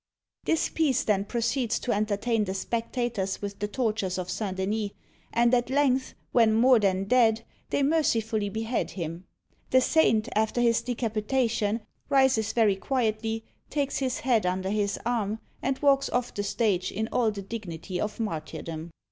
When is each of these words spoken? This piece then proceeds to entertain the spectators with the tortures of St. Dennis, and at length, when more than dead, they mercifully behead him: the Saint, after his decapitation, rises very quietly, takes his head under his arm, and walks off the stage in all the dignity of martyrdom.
This 0.45 0.67
piece 0.67 1.03
then 1.03 1.25
proceeds 1.25 1.77
to 1.77 1.91
entertain 1.91 2.45
the 2.45 2.55
spectators 2.55 3.39
with 3.39 3.59
the 3.59 3.67
tortures 3.67 4.17
of 4.17 4.31
St. 4.31 4.57
Dennis, 4.57 4.89
and 5.31 5.53
at 5.53 5.69
length, 5.69 6.15
when 6.31 6.55
more 6.55 6.79
than 6.79 7.03
dead, 7.03 7.45
they 7.69 7.83
mercifully 7.83 8.49
behead 8.49 8.89
him: 8.89 9.25
the 9.69 9.79
Saint, 9.79 10.27
after 10.35 10.59
his 10.59 10.81
decapitation, 10.81 11.81
rises 12.09 12.51
very 12.51 12.77
quietly, 12.77 13.43
takes 13.69 13.99
his 13.99 14.21
head 14.21 14.43
under 14.43 14.69
his 14.71 14.97
arm, 15.05 15.37
and 15.61 15.77
walks 15.83 16.09
off 16.09 16.33
the 16.33 16.41
stage 16.41 16.91
in 16.91 17.07
all 17.11 17.29
the 17.29 17.43
dignity 17.43 18.01
of 18.01 18.19
martyrdom. 18.19 18.89